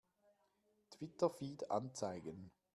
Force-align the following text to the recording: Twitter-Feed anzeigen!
Twitter-Feed 0.89 1.69
anzeigen! 1.69 2.49